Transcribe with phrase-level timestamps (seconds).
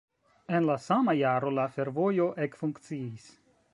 [0.59, 3.29] En la sama jaro la fervojo ekfunkciis.